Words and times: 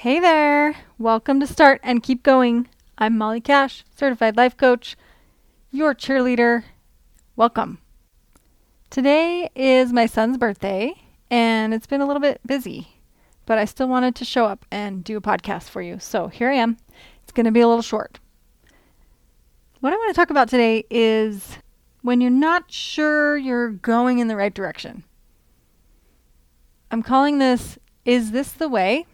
Hey 0.00 0.18
there! 0.18 0.76
Welcome 0.96 1.40
to 1.40 1.46
Start 1.46 1.78
and 1.82 2.02
Keep 2.02 2.22
Going. 2.22 2.68
I'm 2.96 3.18
Molly 3.18 3.42
Cash, 3.42 3.84
certified 3.94 4.34
life 4.34 4.56
coach, 4.56 4.96
your 5.70 5.94
cheerleader. 5.94 6.64
Welcome. 7.36 7.80
Today 8.88 9.50
is 9.54 9.92
my 9.92 10.06
son's 10.06 10.38
birthday, 10.38 10.94
and 11.30 11.74
it's 11.74 11.86
been 11.86 12.00
a 12.00 12.06
little 12.06 12.22
bit 12.22 12.40
busy, 12.46 13.02
but 13.44 13.58
I 13.58 13.66
still 13.66 13.88
wanted 13.88 14.14
to 14.14 14.24
show 14.24 14.46
up 14.46 14.64
and 14.70 15.04
do 15.04 15.18
a 15.18 15.20
podcast 15.20 15.64
for 15.64 15.82
you. 15.82 15.98
So 15.98 16.28
here 16.28 16.48
I 16.48 16.54
am. 16.54 16.78
It's 17.22 17.32
going 17.32 17.44
to 17.44 17.52
be 17.52 17.60
a 17.60 17.68
little 17.68 17.82
short. 17.82 18.20
What 19.80 19.92
I 19.92 19.96
want 19.96 20.14
to 20.14 20.18
talk 20.18 20.30
about 20.30 20.48
today 20.48 20.86
is 20.88 21.58
when 22.00 22.22
you're 22.22 22.30
not 22.30 22.72
sure 22.72 23.36
you're 23.36 23.68
going 23.68 24.18
in 24.18 24.28
the 24.28 24.36
right 24.36 24.54
direction. 24.54 25.04
I'm 26.90 27.02
calling 27.02 27.36
this 27.36 27.78
Is 28.06 28.30
This 28.30 28.50
the 28.50 28.70
Way? 28.70 29.04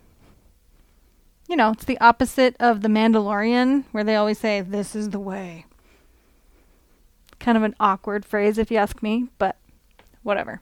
You 1.48 1.54
know, 1.56 1.70
it's 1.70 1.84
the 1.84 2.00
opposite 2.00 2.56
of 2.58 2.82
The 2.82 2.88
Mandalorian, 2.88 3.84
where 3.92 4.02
they 4.02 4.16
always 4.16 4.38
say, 4.38 4.60
This 4.60 4.96
is 4.96 5.10
the 5.10 5.20
way. 5.20 5.66
Kind 7.38 7.56
of 7.56 7.62
an 7.62 7.76
awkward 7.78 8.24
phrase, 8.24 8.58
if 8.58 8.70
you 8.70 8.78
ask 8.78 9.02
me, 9.02 9.28
but 9.38 9.56
whatever. 10.22 10.60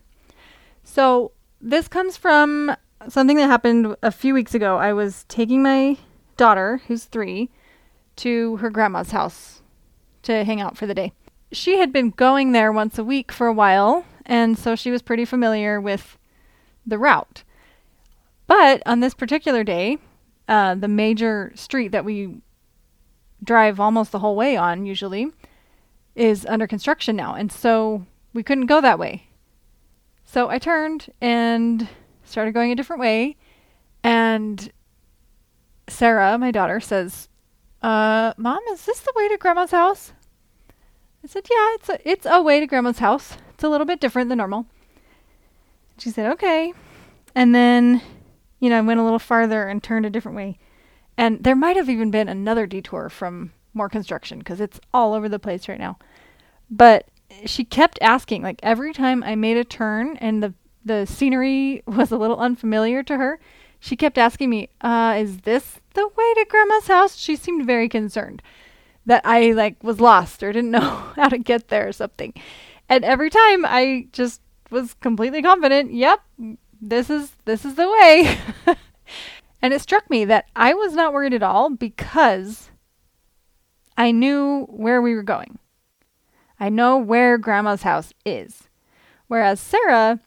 So, 0.83 1.33
this 1.61 1.89
comes 1.89 2.19
from 2.19 2.77
something 3.09 3.39
that 3.39 3.47
happened 3.47 3.97
a 4.03 4.11
few 4.11 4.35
weeks 4.35 4.55
ago. 4.55 4.77
I 4.77 4.93
was 4.93 5.25
taking 5.29 5.63
my 5.63 5.97
daughter, 6.37 6.83
who's 6.87 7.05
three, 7.05 7.49
to 8.17 8.57
her 8.57 8.69
grandma's 8.69 9.11
house 9.13 9.63
to 10.23 10.45
hang 10.45 10.61
out 10.61 10.77
for 10.77 10.87
the 10.87 10.95
day. 10.95 11.13
She 11.53 11.79
had 11.79 11.93
been 11.93 12.11
going 12.11 12.53
there 12.53 12.73
once 12.73 12.99
a 12.99 13.05
week 13.05 13.33
for 13.33 13.47
a 13.47 13.53
while, 13.53 14.05
and 14.27 14.59
so 14.59 14.77
she 14.77 14.91
was 14.91 15.03
pretty 15.03 15.25
familiar 15.25 15.81
with 15.81 16.19
the 16.87 16.99
route. 16.99 17.43
But 18.47 18.83
on 18.85 19.01
this 19.01 19.15
particular 19.15 19.65
day, 19.65 19.99
uh, 20.49 20.75
the 20.75 20.89
major 20.89 21.53
street 21.55 21.93
that 21.93 22.05
we 22.05 22.41
drive 23.43 23.79
almost 23.79 24.13
the 24.13 24.19
whole 24.19 24.37
way 24.37 24.57
on 24.57 24.87
usually 24.87 25.31
is 26.15 26.47
under 26.47 26.67
construction 26.67 27.17
now. 27.17 27.35
And 27.35 27.51
so 27.51 28.07
we 28.33 28.43
couldn't 28.43 28.67
go 28.67 28.81
that 28.81 28.99
way. 28.99 29.29
So 30.25 30.49
I 30.49 30.59
turned 30.59 31.13
and 31.21 31.89
started 32.25 32.53
going 32.53 32.73
a 32.73 32.75
different 32.75 33.01
way. 33.01 33.37
And 34.03 34.73
Sarah, 35.89 36.39
my 36.39 36.51
daughter, 36.51 36.81
says, 36.81 37.29
uh, 37.83 38.33
Mom, 38.37 38.61
is 38.73 38.85
this 38.87 39.01
the 39.01 39.13
way 39.15 39.29
to 39.29 39.37
Grandma's 39.37 39.71
house? 39.71 40.13
I 41.23 41.27
said, 41.27 41.47
Yeah, 41.51 41.75
it's 41.75 41.89
a, 41.89 42.09
it's 42.09 42.27
a 42.29 42.43
way 42.43 42.61
to 42.61 42.67
Grandma's 42.67 42.99
house. 42.99 43.37
It's 43.55 43.65
a 43.65 43.69
little 43.69 43.87
bit 43.87 44.01
different 44.01 44.29
than 44.29 44.39
normal. 44.39 44.67
She 45.99 46.11
said, 46.11 46.31
Okay. 46.33 46.73
And 47.35 47.55
then, 47.55 48.03
you 48.65 48.71
know, 48.71 48.79
I 48.79 48.81
went 48.81 48.99
a 48.99 49.03
little 49.03 49.19
farther 49.19 49.69
and 49.69 49.83
turned 49.83 50.07
a 50.07 50.11
different 50.11 50.37
way. 50.37 50.57
And 51.19 51.45
there 51.45 51.55
might 51.55 51.77
have 51.77 51.91
even 51.91 52.11
been 52.11 52.31
another 52.31 52.67
detour 52.67 53.11
from 53.11 53.53
more 53.75 53.91
construction 53.91 54.39
because 54.39 54.59
it's 54.59 54.81
all 54.95 55.13
over 55.13 55.29
the 55.29 55.39
place 55.39 55.69
right 55.69 55.79
now. 55.79 55.99
But 56.71 57.07
she 57.45 57.63
kept 57.63 57.99
asking, 58.01 58.43
like 58.43 58.61
every 58.63 58.95
time 58.95 59.23
I 59.23 59.35
made 59.35 59.59
a 59.59 59.65
turn 59.65 60.17
and 60.17 60.43
the 60.43 60.55
the 60.83 61.05
scenery 61.05 61.83
was 61.87 62.11
a 62.11 62.17
little 62.17 62.39
unfamiliar 62.39 63.03
to 63.03 63.19
her, 63.19 63.39
she 63.81 63.97
kept 63.97 64.17
asking 64.17 64.49
me, 64.49 64.71
uh, 64.81 65.15
is 65.19 65.41
this 65.41 65.79
the 65.93 66.09
way 66.09 66.35
to 66.35 66.47
grandma's 66.49 66.87
house? 66.87 67.17
She 67.17 67.37
seemed 67.37 67.67
very 67.67 67.91
concerned 67.91 68.41
that 69.05 69.21
I 69.27 69.53
like 69.53 69.85
was 69.85 70.01
lost 70.01 70.43
or 70.43 70.53
didn't 70.53 70.71
know 70.79 71.13
how 71.17 71.29
to 71.29 71.37
get 71.37 71.69
there 71.69 71.87
or 71.87 71.93
something. 71.93 72.33
And 72.89 73.05
every 73.05 73.29
time 73.29 73.67
I 73.67 74.09
just 74.13 74.41
was 74.71 74.95
completely 74.95 75.43
confident, 75.43 75.93
yep, 75.93 76.23
this 76.81 77.11
is 77.11 77.33
this 77.45 77.65
is 77.65 77.75
the 77.75 77.89
way. 77.89 78.39
and 79.63 79.75
it 79.75 79.81
struck 79.81 80.09
me 80.11 80.25
that 80.25 80.47
I 80.55 80.75
was 80.75 80.95
not 80.95 81.13
worried 81.13 81.35
at 81.35 81.43
all 81.43 81.71
because 81.71 82.71
I 83.97 84.11
knew 84.11 84.65
where 84.65 85.01
we 85.01 85.15
were 85.15 85.23
going. 85.23 85.59
I 86.59 86.69
know 86.69 86.99
where 86.99 87.39
grandma's 87.39 87.83
house 87.83 88.13
is. 88.25 88.69
Whereas 89.27 89.61
Sarah 89.61 90.21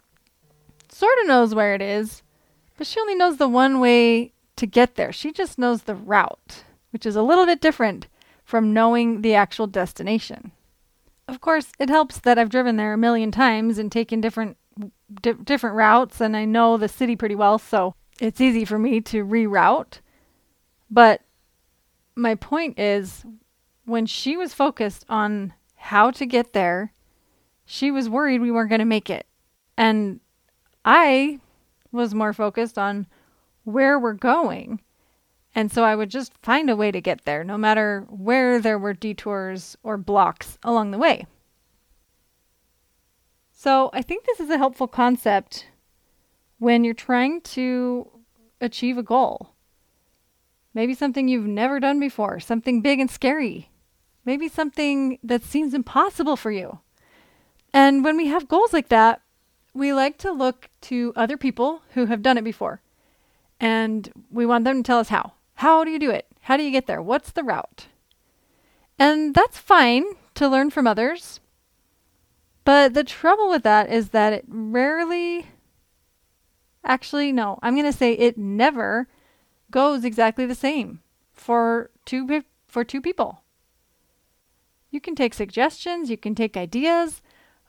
sort 0.89 1.17
of 1.21 1.27
knows 1.27 1.53
where 1.53 1.73
it 1.73 1.81
is, 1.81 2.23
but 2.77 2.87
she 2.87 2.99
only 2.99 3.15
knows 3.15 3.37
the 3.37 3.47
one 3.47 3.79
way 3.79 4.33
to 4.55 4.65
get 4.65 4.95
there. 4.95 5.11
She 5.11 5.31
just 5.31 5.57
knows 5.57 5.83
the 5.83 5.95
route, 5.95 6.63
which 6.91 7.05
is 7.05 7.15
a 7.15 7.21
little 7.21 7.45
bit 7.45 7.61
different 7.61 8.07
from 8.43 8.73
knowing 8.73 9.21
the 9.21 9.35
actual 9.35 9.67
destination. 9.67 10.51
Of 11.27 11.41
course, 11.41 11.71
it 11.79 11.89
helps 11.89 12.19
that 12.19 12.39
I've 12.39 12.49
driven 12.49 12.77
there 12.77 12.93
a 12.93 12.97
million 12.97 13.31
times 13.31 13.77
and 13.77 13.91
taken 13.91 14.21
different 14.21 14.57
di- 15.21 15.33
different 15.33 15.75
routes 15.75 16.21
and 16.21 16.35
I 16.35 16.45
know 16.45 16.77
the 16.77 16.87
city 16.87 17.15
pretty 17.15 17.35
well, 17.35 17.57
so 17.59 17.95
it's 18.19 18.41
easy 18.41 18.65
for 18.65 18.79
me 18.79 19.01
to 19.01 19.25
reroute. 19.25 19.99
But 20.89 21.21
my 22.15 22.35
point 22.35 22.79
is 22.79 23.25
when 23.85 24.05
she 24.05 24.35
was 24.37 24.53
focused 24.53 25.05
on 25.09 25.53
how 25.75 26.11
to 26.11 26.25
get 26.25 26.53
there, 26.53 26.93
she 27.65 27.91
was 27.91 28.09
worried 28.09 28.41
we 28.41 28.51
weren't 28.51 28.69
going 28.69 28.79
to 28.79 28.85
make 28.85 29.09
it. 29.09 29.25
And 29.77 30.19
I 30.83 31.39
was 31.91 32.13
more 32.13 32.33
focused 32.33 32.77
on 32.77 33.07
where 33.63 33.99
we're 33.99 34.13
going. 34.13 34.81
And 35.53 35.71
so 35.71 35.83
I 35.83 35.95
would 35.95 36.09
just 36.09 36.33
find 36.41 36.69
a 36.69 36.75
way 36.75 36.91
to 36.91 37.01
get 37.01 37.25
there, 37.25 37.43
no 37.43 37.57
matter 37.57 38.05
where 38.09 38.59
there 38.59 38.77
were 38.77 38.93
detours 38.93 39.77
or 39.83 39.97
blocks 39.97 40.57
along 40.63 40.91
the 40.91 40.97
way. 40.97 41.25
So 43.59 43.89
I 43.91 44.03
think 44.03 44.23
this 44.23 44.39
is 44.39 44.51
a 44.51 44.59
helpful 44.59 44.87
concept 44.87 45.65
when 46.59 46.83
you're 46.83 46.93
trying 46.93 47.41
to 47.41 48.07
achieve 48.61 48.99
a 48.99 49.03
goal. 49.03 49.55
Maybe 50.75 50.93
something 50.93 51.27
you've 51.27 51.47
never 51.47 51.79
done 51.79 51.99
before, 51.99 52.39
something 52.39 52.83
big 52.83 52.99
and 52.99 53.09
scary. 53.09 53.71
Maybe 54.25 54.47
something 54.47 55.17
that 55.23 55.43
seems 55.43 55.73
impossible 55.73 56.35
for 56.35 56.51
you. 56.51 56.81
And 57.73 58.03
when 58.03 58.15
we 58.15 58.27
have 58.27 58.47
goals 58.47 58.73
like 58.73 58.89
that, 58.89 59.21
we 59.73 59.91
like 59.91 60.19
to 60.19 60.31
look 60.31 60.69
to 60.81 61.11
other 61.15 61.35
people 61.35 61.81
who 61.95 62.05
have 62.05 62.21
done 62.21 62.37
it 62.37 62.43
before. 62.43 62.81
And 63.59 64.07
we 64.29 64.45
want 64.45 64.65
them 64.65 64.83
to 64.83 64.87
tell 64.87 64.99
us 64.99 65.09
how. 65.09 65.33
How 65.55 65.83
do 65.83 65.89
you 65.89 65.97
do 65.97 66.11
it? 66.11 66.27
How 66.41 66.57
do 66.57 66.63
you 66.63 66.69
get 66.69 66.85
there? 66.85 67.01
What's 67.01 67.31
the 67.31 67.43
route? 67.43 67.87
And 68.99 69.33
that's 69.33 69.57
fine 69.57 70.05
to 70.35 70.47
learn 70.47 70.69
from 70.69 70.85
others. 70.85 71.39
But 72.67 72.93
the 72.93 73.05
trouble 73.05 73.47
with 73.47 73.63
that 73.63 73.89
is 73.89 74.09
that 74.09 74.33
it 74.33 74.43
rarely, 74.45 75.45
actually, 76.83 77.31
no, 77.31 77.59
I'm 77.61 77.75
going 77.75 77.89
to 77.89 77.97
say 77.97 78.11
it 78.11 78.37
never 78.37 79.07
goes 79.71 80.03
exactly 80.03 80.45
the 80.45 80.53
same 80.53 80.99
for 81.31 81.91
two, 82.03 82.43
for 82.67 82.83
two 82.83 82.99
people. 82.99 83.41
You 84.91 84.99
can 84.99 85.15
take 85.15 85.33
suggestions, 85.33 86.09
you 86.09 86.17
can 86.17 86.35
take 86.35 86.57
ideas, 86.57 87.21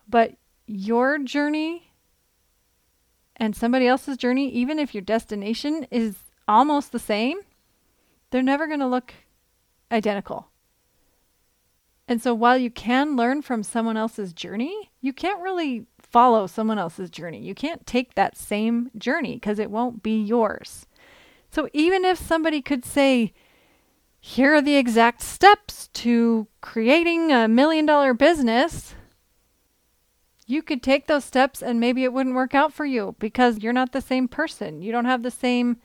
but 0.09 0.33
your 0.67 1.21
journey 1.21 1.93
and 3.37 3.55
somebody 3.55 3.87
else's 3.87 4.17
journey, 4.17 4.51
even 4.51 4.81
if 4.81 4.97
your 4.97 5.03
destination 5.03 5.87
is 5.93 6.17
almost 6.49 6.91
the 6.91 6.99
same, 6.99 7.39
they're 8.33 8.43
never 8.43 8.67
going 8.67 8.81
to 8.81 8.87
look 8.89 9.15
identical. 9.93 10.49
And 12.09 12.23
so 12.23 12.33
while 12.33 12.57
you 12.57 12.71
can 12.71 13.17
learn 13.17 13.43
from 13.43 13.63
someone 13.63 13.99
else's 13.99 14.33
journey, 14.33 14.88
you 15.01 15.13
can't 15.13 15.41
really 15.41 15.87
follow 16.01 16.47
someone 16.47 16.79
else's 16.79 17.11
journey. 17.11 17.41
You 17.41 17.55
can't 17.55 17.87
take 17.87 18.15
that 18.15 18.37
same 18.37 18.91
journey 18.97 19.35
because 19.35 19.59
it 19.59 19.71
won't 19.71 20.03
be 20.03 20.21
yours. 20.21 20.87
So 21.51 21.69
even 21.73 22.05
if 22.05 22.19
somebody 22.19 22.61
could 22.61 22.85
say, 22.85 23.33
here 24.21 24.55
are 24.55 24.63
the 24.63 24.77
exact 24.77 25.23
steps 25.23 25.89
to 25.95 26.49
creating 26.61 27.33
a 27.33 27.49
million 27.49 27.87
dollar 27.87 28.15
business, 28.15 28.95
you 30.47 30.63
could 30.63 30.83
take 30.83 31.07
those 31.07 31.25
steps 31.25 31.63
and 31.63 31.79
maybe 31.79 32.05
it 32.05 32.13
wouldn't 32.13 32.35
work 32.35 32.55
out 32.55 32.73
for 32.73 32.85
you 32.85 33.15
because 33.19 33.59
you're 33.59 33.73
not 33.73 33.93
the 33.93 34.01
same 34.01 34.29
person. 34.29 34.83
You 34.83 34.93
don't 34.93 35.05
have 35.05 35.23
the 35.23 35.31
same 35.31 35.77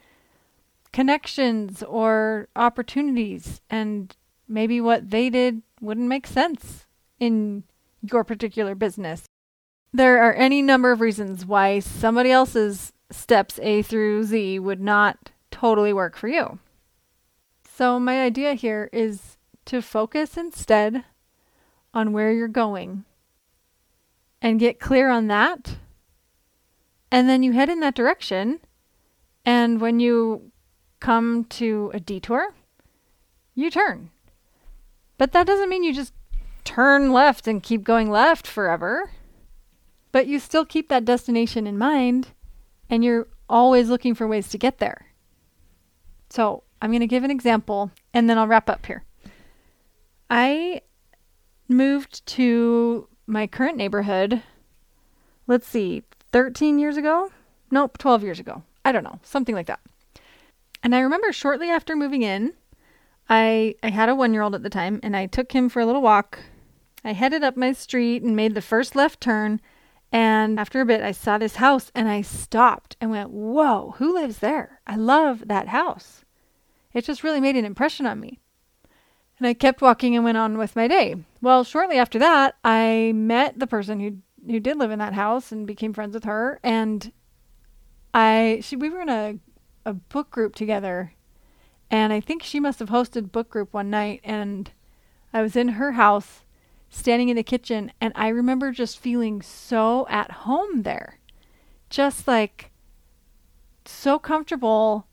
connections 0.91 1.83
or 1.83 2.47
opportunities. 2.55 3.61
And 3.69 4.15
maybe 4.47 4.79
what 4.79 5.09
they 5.09 5.29
did 5.29 5.61
wouldn't 5.81 6.07
make 6.07 6.25
sense 6.25 6.85
in 7.19 7.63
your 8.03 8.23
particular 8.23 8.75
business. 8.75 9.23
There 9.91 10.21
are 10.23 10.33
any 10.33 10.61
number 10.61 10.91
of 10.91 11.01
reasons 11.01 11.45
why 11.45 11.79
somebody 11.79 12.31
else's 12.31 12.91
steps 13.11 13.59
A 13.61 13.81
through 13.81 14.23
Z 14.23 14.59
would 14.59 14.81
not 14.81 15.31
totally 15.51 15.93
work 15.93 16.17
for 16.17 16.27
you. 16.27 16.59
So, 17.75 17.99
my 17.99 18.21
idea 18.21 18.53
here 18.53 18.89
is 18.91 19.37
to 19.65 19.81
focus 19.81 20.37
instead 20.37 21.05
on 21.93 22.11
where 22.11 22.31
you're 22.31 22.47
going 22.47 23.05
and 24.41 24.59
get 24.59 24.79
clear 24.79 25.09
on 25.09 25.27
that. 25.27 25.77
And 27.11 27.29
then 27.29 27.43
you 27.43 27.53
head 27.53 27.69
in 27.69 27.79
that 27.79 27.95
direction. 27.95 28.59
And 29.45 29.79
when 29.79 29.99
you 29.99 30.51
come 30.99 31.45
to 31.45 31.91
a 31.93 31.99
detour, 31.99 32.53
you 33.55 33.69
turn. 33.69 34.09
But 35.17 35.31
that 35.31 35.47
doesn't 35.47 35.69
mean 35.69 35.83
you 35.83 35.93
just 35.93 36.13
turn 36.63 37.11
left 37.11 37.47
and 37.47 37.63
keep 37.63 37.83
going 37.83 38.09
left 38.09 38.47
forever. 38.47 39.11
But 40.11 40.27
you 40.27 40.39
still 40.39 40.65
keep 40.65 40.89
that 40.89 41.05
destination 41.05 41.65
in 41.67 41.77
mind 41.77 42.29
and 42.89 43.03
you're 43.03 43.27
always 43.49 43.89
looking 43.89 44.15
for 44.15 44.27
ways 44.27 44.49
to 44.49 44.57
get 44.57 44.77
there. 44.79 45.07
So 46.29 46.63
I'm 46.81 46.91
going 46.91 47.01
to 47.01 47.07
give 47.07 47.23
an 47.23 47.31
example 47.31 47.91
and 48.13 48.29
then 48.29 48.37
I'll 48.37 48.47
wrap 48.47 48.69
up 48.69 48.85
here. 48.85 49.03
I 50.29 50.81
moved 51.67 52.25
to 52.27 53.07
my 53.27 53.47
current 53.47 53.77
neighborhood, 53.77 54.41
let's 55.47 55.67
see, 55.67 56.03
13 56.31 56.79
years 56.79 56.97
ago? 56.97 57.31
Nope, 57.71 57.97
12 57.97 58.23
years 58.23 58.39
ago. 58.39 58.63
I 58.85 58.91
don't 58.91 59.03
know, 59.03 59.19
something 59.23 59.55
like 59.55 59.67
that. 59.67 59.79
And 60.83 60.93
I 60.93 60.99
remember 60.99 61.31
shortly 61.31 61.69
after 61.69 61.95
moving 61.95 62.23
in, 62.23 62.53
I 63.29 63.75
I 63.81 63.89
had 63.89 64.09
a 64.09 64.13
1-year-old 64.13 64.55
at 64.55 64.63
the 64.63 64.69
time 64.69 64.99
and 65.01 65.15
I 65.15 65.27
took 65.27 65.51
him 65.53 65.69
for 65.69 65.79
a 65.79 65.85
little 65.85 66.01
walk. 66.01 66.39
I 67.03 67.13
headed 67.13 67.43
up 67.43 67.57
my 67.57 67.73
street 67.73 68.23
and 68.23 68.35
made 68.35 68.55
the 68.55 68.61
first 68.61 68.95
left 68.95 69.19
turn 69.21 69.59
and 70.11 70.59
after 70.59 70.79
a 70.79 70.85
bit 70.85 71.01
I 71.01 71.11
saw 71.11 71.37
this 71.37 71.55
house 71.55 71.91
and 71.95 72.07
I 72.07 72.21
stopped 72.21 72.95
and 73.01 73.09
went, 73.09 73.31
"Whoa, 73.31 73.95
who 73.97 74.13
lives 74.13 74.37
there? 74.37 74.79
I 74.85 74.95
love 74.95 75.47
that 75.47 75.69
house." 75.69 76.23
It 76.93 77.03
just 77.03 77.23
really 77.23 77.41
made 77.41 77.55
an 77.55 77.65
impression 77.65 78.05
on 78.05 78.19
me. 78.19 78.39
And 79.39 79.47
I 79.47 79.55
kept 79.55 79.81
walking 79.81 80.15
and 80.15 80.23
went 80.23 80.37
on 80.37 80.59
with 80.59 80.75
my 80.75 80.87
day. 80.87 81.15
Well, 81.41 81.63
shortly 81.63 81.97
after 81.97 82.19
that, 82.19 82.55
I 82.63 83.11
met 83.15 83.57
the 83.57 83.67
person 83.67 83.99
who 83.99 84.17
who 84.45 84.59
did 84.59 84.77
live 84.77 84.91
in 84.91 84.99
that 84.99 85.13
house 85.13 85.51
and 85.51 85.65
became 85.65 85.93
friends 85.93 86.13
with 86.13 86.25
her 86.25 86.59
and 86.63 87.11
I 88.13 88.59
she 88.61 88.75
we 88.75 88.89
were 88.89 89.01
in 89.01 89.09
a 89.09 89.39
a 89.85 89.93
book 89.93 90.29
group 90.29 90.53
together 90.53 91.13
and 91.89 92.13
I 92.13 92.19
think 92.19 92.43
she 92.43 92.59
must 92.59 92.79
have 92.79 92.89
hosted 92.89 93.31
book 93.31 93.49
group 93.49 93.73
one 93.73 93.89
night 93.89 94.21
and 94.23 94.71
I 95.33 95.41
was 95.41 95.55
in 95.55 95.69
her 95.69 95.93
house 95.93 96.43
standing 96.93 97.29
in 97.29 97.35
the 97.35 97.43
kitchen 97.43 97.91
and 97.99 98.13
I 98.15 98.27
remember 98.27 98.71
just 98.71 98.99
feeling 98.99 99.41
so 99.41 100.05
at 100.09 100.31
home 100.31 100.83
there. 100.83 101.19
Just 101.89 102.27
like 102.27 102.71
so 103.85 104.19
comfortable 104.19 105.07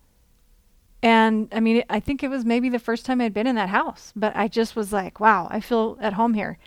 and 1.03 1.49
I 1.51 1.61
mean, 1.61 1.83
I 1.89 1.99
think 1.99 2.23
it 2.23 2.29
was 2.29 2.45
maybe 2.45 2.69
the 2.69 2.79
first 2.79 3.07
time 3.07 3.21
I'd 3.21 3.33
been 3.33 3.47
in 3.47 3.55
that 3.57 3.71
house, 3.71 4.13
but 4.15 4.37
I 4.37 4.49
just 4.49 4.77
was 4.77 4.93
like, 4.93 5.19
wow, 5.19 5.49
I 5.51 5.61
feel 5.61 5.97
at 6.01 6.13
home 6.13 6.35
here. 6.35 6.59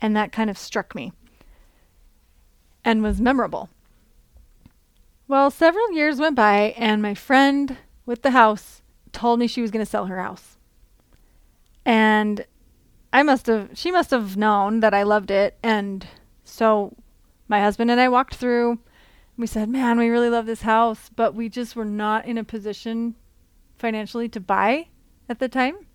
And 0.00 0.16
that 0.16 0.32
kind 0.32 0.48
of 0.48 0.56
struck 0.56 0.94
me 0.94 1.12
and 2.84 3.02
was 3.02 3.20
memorable. 3.20 3.68
Well, 5.28 5.50
several 5.50 5.92
years 5.92 6.18
went 6.18 6.36
by, 6.36 6.74
and 6.76 7.00
my 7.00 7.14
friend 7.14 7.76
with 8.06 8.22
the 8.22 8.32
house 8.32 8.82
told 9.12 9.38
me 9.38 9.46
she 9.46 9.62
was 9.62 9.70
going 9.70 9.84
to 9.84 9.90
sell 9.90 10.06
her 10.06 10.20
house. 10.20 10.56
And 11.84 12.46
I 13.12 13.22
must 13.22 13.46
have, 13.46 13.70
she 13.74 13.90
must 13.90 14.10
have 14.10 14.36
known 14.36 14.80
that 14.80 14.94
I 14.94 15.02
loved 15.02 15.30
it. 15.30 15.58
And 15.62 16.06
so 16.44 16.96
my 17.48 17.60
husband 17.60 17.90
and 17.90 18.00
I 18.00 18.08
walked 18.08 18.34
through. 18.34 18.78
We 19.36 19.46
said, 19.46 19.68
man, 19.68 19.98
we 19.98 20.08
really 20.08 20.30
love 20.30 20.46
this 20.46 20.62
house, 20.62 21.10
but 21.14 21.34
we 21.34 21.48
just 21.48 21.74
were 21.76 21.84
not 21.84 22.26
in 22.26 22.38
a 22.38 22.44
position 22.44 23.14
financially 23.78 24.28
to 24.28 24.40
buy 24.40 24.88
at 25.28 25.38
the 25.38 25.48
time. 25.48 25.86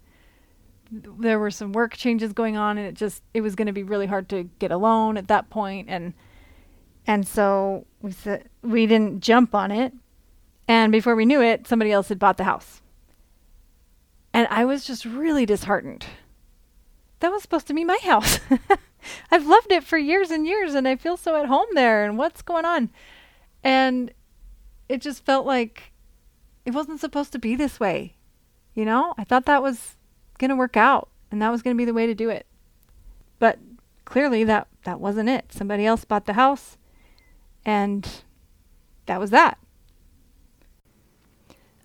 There 0.92 1.40
were 1.40 1.52
some 1.52 1.74
work 1.74 1.96
changes 1.96 2.34
going 2.34 2.58
on, 2.58 2.78
and 2.78 2.88
it 2.88 2.94
just 2.94 3.22
it 3.34 3.42
was 3.42 3.56
going 3.56 3.66
to 3.68 3.74
be 3.74 3.84
really 3.84 4.08
hard 4.08 4.30
to 4.30 4.50
get 4.60 4.72
a 4.72 4.78
loan 4.78 5.18
at 5.18 5.28
that 5.28 5.50
point, 5.50 5.90
and 5.90 6.14
and 7.06 7.28
so 7.28 7.86
we 8.02 8.12
said 8.12 8.48
we 8.62 8.86
didn't 8.86 9.22
jump 9.22 9.54
on 9.54 9.70
it, 9.70 9.94
and 10.68 10.92
before 10.92 11.16
we 11.16 11.26
knew 11.26 11.42
it, 11.42 11.68
somebody 11.68 11.92
else 11.92 12.08
had 12.08 12.20
bought 12.20 12.38
the 12.38 12.46
house, 12.46 12.82
and 14.34 14.48
I 14.50 14.64
was 14.64 14.86
just 14.86 15.04
really 15.04 15.46
disheartened. 15.46 16.06
That 17.20 17.32
was 17.32 17.42
supposed 17.42 17.68
to 17.68 17.74
be 17.74 17.84
my 17.84 18.00
house. 18.04 18.40
I've 19.32 19.48
loved 19.48 19.72
it 19.72 19.84
for 19.84 19.98
years 19.98 20.32
and 20.32 20.46
years, 20.46 20.74
and 20.74 20.88
I 20.88 20.96
feel 20.96 21.18
so 21.18 21.36
at 21.36 21.48
home 21.48 21.68
there. 21.74 22.06
And 22.06 22.18
what's 22.18 22.42
going 22.42 22.66
on? 22.66 22.90
And 23.64 24.12
it 24.90 25.02
just 25.02 25.26
felt 25.26 25.46
like 25.46 25.92
it 26.66 26.74
wasn't 26.74 27.00
supposed 27.00 27.32
to 27.32 27.40
be 27.40 27.56
this 27.56 27.80
way. 27.80 28.16
You 28.74 28.86
know, 28.86 29.14
I 29.18 29.24
thought 29.24 29.46
that 29.46 29.64
was 29.64 29.96
going 30.38 30.50
to 30.50 30.56
work 30.56 30.78
out 30.78 31.10
and 31.32 31.42
that 31.42 31.50
was 31.50 31.62
going 31.62 31.76
to 31.76 31.78
be 31.78 31.86
the 31.86 31.94
way 31.94 32.06
to 32.08 32.14
do 32.14 32.30
it. 32.30 32.46
But 33.40 33.60
clearly 34.06 34.44
that 34.44 34.68
that 34.84 35.00
wasn't 35.00 35.30
it. 35.30 35.52
Somebody 35.52 35.86
else 35.86 36.06
bought 36.06 36.26
the 36.26 36.34
house 36.34 36.78
and 37.66 38.22
that 39.06 39.20
was 39.20 39.32
that. 39.32 39.58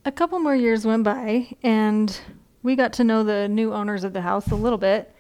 A 0.05 0.13
couple 0.13 0.39
more 0.39 0.57
years 0.57 0.85
went 0.85 1.05
by 1.05 1.57
and 1.63 2.21
we 2.63 2.77
got 2.77 2.93
to 2.95 3.05
know 3.05 3.23
the 3.23 3.49
new 3.49 3.73
owners 3.73 4.05
of 4.05 4.13
the 4.13 4.23
house 4.23 4.51
a 4.51 4.57
little 4.57 4.79
bit. 4.79 5.15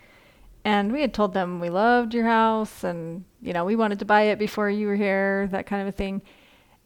And 0.64 0.92
we 0.92 1.00
had 1.00 1.12
told 1.12 1.34
them 1.34 1.60
we 1.60 1.70
loved 1.70 2.14
your 2.14 2.26
house 2.26 2.84
and, 2.84 3.24
you 3.40 3.52
know, 3.52 3.64
we 3.64 3.74
wanted 3.74 3.98
to 3.98 4.04
buy 4.04 4.22
it 4.22 4.38
before 4.38 4.70
you 4.70 4.86
were 4.86 4.94
here, 4.94 5.48
that 5.50 5.66
kind 5.66 5.82
of 5.82 5.88
a 5.88 5.92
thing. 5.92 6.22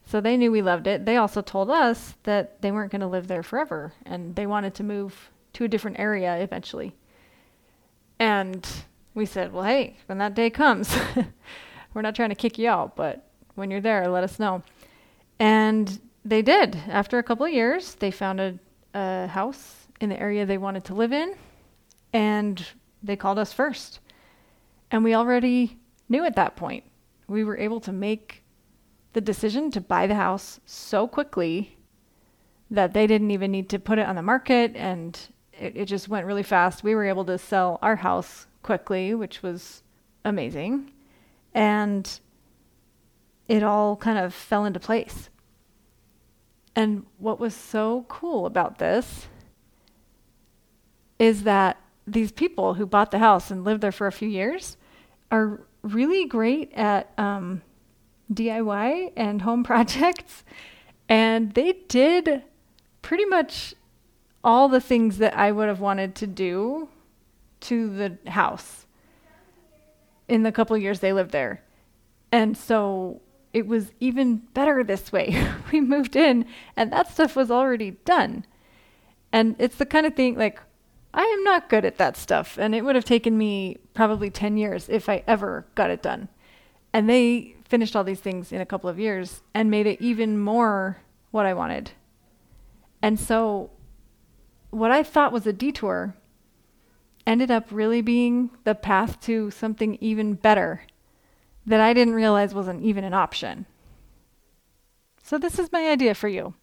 So 0.07 0.21
they 0.21 0.37
knew 0.37 0.51
we 0.51 0.63
loved 0.63 0.87
it. 0.87 1.05
They 1.05 1.17
also 1.17 1.43
told 1.43 1.71
us 1.71 2.15
that 2.23 2.63
they 2.63 2.73
weren't 2.73 2.93
going 2.93 3.01
to 3.01 3.07
live 3.07 3.29
there 3.29 3.43
forever 3.43 3.93
and 4.07 4.35
they 4.35 4.47
wanted 4.47 4.75
to 4.77 4.85
move 4.85 5.31
to 5.55 5.65
a 5.65 5.69
different 5.69 5.99
area 5.99 6.37
eventually. 6.39 6.95
And 8.19 8.67
we 9.15 9.27
said, 9.27 9.53
well, 9.53 9.65
hey, 9.65 9.97
when 10.07 10.19
that 10.19 10.35
day 10.35 10.49
comes, 10.49 10.97
we're 11.95 12.03
not 12.03 12.15
trying 12.15 12.31
to 12.31 12.35
kick 12.35 12.57
you 12.59 12.69
out, 12.69 12.97
but 12.97 13.29
when 13.57 13.71
you're 13.71 13.81
there, 13.81 14.09
let 14.09 14.25
us 14.25 14.39
know. 14.39 14.63
And 15.39 16.01
they 16.25 16.41
did. 16.41 16.77
After 16.89 17.19
a 17.19 17.23
couple 17.23 17.45
of 17.45 17.53
years, 17.53 17.95
they 17.97 18.11
found 18.11 18.41
a, 18.41 18.59
a 18.95 19.27
house 19.27 19.87
in 20.01 20.09
the 20.09 20.21
area 20.21 20.47
they 20.47 20.59
wanted 20.59 20.85
to 20.85 20.95
live 20.95 21.13
in 21.13 21.35
and 22.13 22.67
they 23.03 23.17
called 23.17 23.39
us 23.39 23.53
first. 23.53 24.01
And 24.91 25.05
we 25.05 25.15
already 25.15 25.79
knew 26.09 26.25
at 26.25 26.37
that 26.37 26.57
point. 26.57 26.85
We 27.27 27.45
were 27.45 27.59
able 27.59 27.81
to 27.81 27.93
make 27.93 28.45
the 29.13 29.21
decision 29.21 29.71
to 29.73 29.81
buy 29.81 30.07
the 30.07 30.15
house 30.15 30.61
so 30.65 31.09
quickly 31.09 31.77
that 32.71 32.93
they 32.93 33.07
didn't 33.07 33.31
even 33.31 33.51
need 33.51 33.69
to 33.71 33.79
put 33.79 33.99
it 33.99 34.07
on 34.07 34.17
the 34.17 34.23
market 34.23 34.75
and 34.75 35.19
it, 35.53 35.77
it 35.77 35.85
just 35.87 36.09
went 36.09 36.27
really 36.27 36.43
fast. 36.43 36.85
We 36.85 36.95
were 36.95 37.05
able 37.05 37.25
to 37.27 37.39
sell 37.39 37.79
our 37.83 37.97
house 37.97 38.47
quickly, 38.63 39.15
which 39.15 39.43
was 39.43 39.83
amazing. 40.25 40.93
And 41.55 42.21
it 43.49 43.63
all 43.63 43.97
kind 43.97 44.19
of 44.19 44.35
fell 44.35 44.65
into 44.65 44.81
place. 44.81 45.31
And 46.75 47.07
what 47.19 47.41
was 47.41 47.55
so 47.55 48.05
cool 48.09 48.45
about 48.45 48.79
this 48.79 49.29
is 51.19 51.45
that 51.45 51.79
these 52.07 52.33
people 52.33 52.75
who 52.75 52.87
bought 52.87 53.11
the 53.11 53.19
house 53.19 53.51
and 53.51 53.65
lived 53.65 53.81
there 53.81 53.93
for 53.93 54.07
a 54.07 54.13
few 54.13 54.29
years 54.29 54.77
are 55.31 55.61
really 55.83 56.27
great 56.27 56.73
at 56.75 57.13
um, 57.19 57.63
DIY 58.33 59.13
and 59.17 59.43
home 59.43 59.65
projects. 59.73 60.45
And 61.09 61.53
they 61.55 61.73
did 61.89 62.43
pretty 63.03 63.25
much 63.25 63.75
all 64.43 64.69
the 64.69 64.81
things 64.81 65.19
that 65.19 65.37
I 65.37 65.51
would 65.53 65.69
have 65.69 65.81
wanted 65.81 66.15
to 66.17 66.27
do 66.27 66.89
to 67.61 67.97
the 67.97 68.31
house 68.31 68.87
in 70.29 70.43
the 70.43 70.53
couple 70.53 70.77
years 70.77 71.01
they 71.01 71.13
lived 71.13 71.33
there. 71.33 71.63
And 72.33 72.57
so 72.57 73.21
it 73.53 73.67
was 73.67 73.93
even 74.01 74.37
better 74.55 74.85
this 74.85 75.13
way. 75.13 75.51
we 75.73 75.81
moved 75.81 76.17
in 76.17 76.47
and 76.77 76.93
that 76.93 77.13
stuff 77.13 77.37
was 77.37 77.51
already 77.51 77.93
done. 78.05 78.45
And 79.33 79.57
it's 79.59 79.77
the 79.77 79.87
kind 79.87 80.07
of 80.07 80.15
thing 80.15 80.37
like 80.37 80.61
I 81.17 81.25
am 81.25 81.43
not 81.45 81.71
good 81.71 81.87
at 81.87 81.97
that 81.97 82.17
stuff 82.17 82.59
and 82.59 82.75
it 82.75 82.85
would 82.85 82.95
have 82.95 83.07
taken 83.07 83.39
me 83.39 83.79
probably 83.95 84.31
10 84.31 84.59
years 84.59 84.89
if 84.91 85.09
I 85.09 85.25
ever 85.27 85.67
got 85.75 85.91
it 85.91 86.03
done. 86.03 86.29
And 86.93 87.09
they 87.09 87.57
finished 87.65 87.97
all 87.97 88.05
these 88.05 88.21
things 88.21 88.53
in 88.53 88.61
a 88.61 88.67
couple 88.67 88.91
of 88.91 89.01
years 89.01 89.43
and 89.55 89.71
made 89.71 89.87
it 89.87 90.01
even 90.01 90.39
more 90.39 90.99
what 91.31 91.47
I 91.47 91.55
wanted. 91.55 91.93
And 93.03 93.19
so, 93.19 93.71
what 94.71 94.91
I 94.91 95.03
thought 95.03 95.33
was 95.33 95.47
a 95.47 95.53
detour 95.53 96.15
ended 97.27 97.51
up 97.51 97.69
really 97.71 98.03
being 98.03 98.51
the 98.65 98.75
path 98.75 99.21
to 99.23 99.51
something 99.51 99.97
even 100.01 100.35
better 100.35 100.83
that 101.65 101.81
I 101.81 101.93
didn't 101.93 102.15
realize 102.15 102.55
wasn't 102.55 102.83
even 102.83 103.05
an 103.05 103.15
option. 103.15 103.67
So, 105.23 105.39
this 105.39 105.59
is 105.59 105.73
my 105.73 105.89
idea 105.89 106.15
for 106.15 106.29
you. 106.29 106.55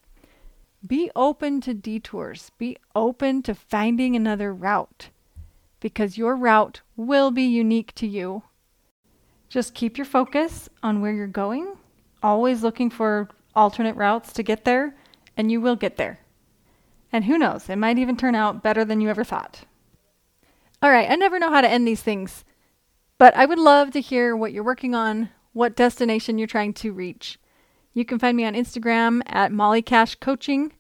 Be 0.86 1.10
open 1.16 1.62
to 1.62 1.74
detours, 1.74 2.52
be 2.58 2.78
open 2.96 3.42
to 3.44 3.56
finding 3.56 4.16
another 4.16 4.54
route 4.54 5.10
because 5.80 6.18
your 6.18 6.36
route 6.36 6.82
will 6.96 7.32
be 7.32 7.44
unique 7.44 7.94
to 7.96 8.08
you 8.08 8.44
just 9.54 9.76
keep 9.76 10.00
your 10.00 10.06
focus 10.06 10.68
on 10.82 11.00
where 11.00 11.12
you're 11.12 11.28
going, 11.28 11.78
always 12.24 12.64
looking 12.64 12.90
for 12.90 13.30
alternate 13.56 13.96
routes 13.96 14.34
to 14.34 14.42
get 14.42 14.66
there, 14.66 14.96
and 15.38 15.52
you 15.52 15.62
will 15.62 15.76
get 15.76 15.96
there. 15.96 16.22
And 17.12 17.26
who 17.26 17.38
knows, 17.38 17.70
it 17.70 17.76
might 17.76 18.00
even 18.00 18.18
turn 18.18 18.34
out 18.34 18.64
better 18.64 18.84
than 18.84 19.00
you 19.00 19.10
ever 19.10 19.24
thought. 19.24 19.66
All 20.82 20.90
right, 20.90 21.08
I 21.08 21.16
never 21.18 21.38
know 21.38 21.52
how 21.52 21.62
to 21.62 21.70
end 21.70 21.88
these 21.88 22.02
things, 22.02 22.44
but 23.20 23.38
I 23.38 23.46
would 23.46 23.60
love 23.60 23.92
to 23.92 24.02
hear 24.02 24.36
what 24.36 24.54
you're 24.54 24.64
working 24.64 24.96
on, 24.96 25.30
what 25.52 25.76
destination 25.76 26.40
you're 26.40 26.48
trying 26.48 26.74
to 26.74 26.92
reach. 26.92 27.38
You 27.94 28.06
can 28.06 28.20
find 28.20 28.36
me 28.36 28.46
on 28.46 28.54
Instagram 28.54 29.22
at 29.28 29.52
Molly 29.52 29.82
Cash 29.82 30.16
Coaching. 30.16 30.74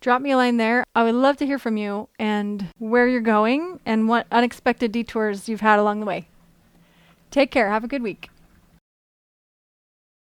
Drop 0.00 0.22
me 0.22 0.32
a 0.32 0.36
line 0.36 0.56
there. 0.56 0.84
I 0.94 1.04
would 1.04 1.14
love 1.14 1.36
to 1.38 1.46
hear 1.46 1.58
from 1.58 1.76
you 1.76 2.08
and 2.18 2.68
where 2.78 3.06
you're 3.06 3.20
going 3.20 3.80
and 3.86 4.08
what 4.08 4.26
unexpected 4.30 4.92
detours 4.92 5.48
you've 5.48 5.60
had 5.60 5.78
along 5.78 6.00
the 6.00 6.06
way. 6.06 6.28
Take 7.30 7.50
care. 7.50 7.70
Have 7.70 7.84
a 7.84 7.88
good 7.88 8.02
week. 8.02 8.31